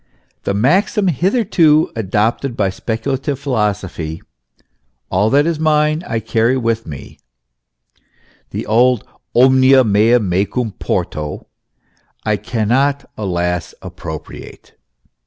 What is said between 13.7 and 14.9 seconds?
appropriate.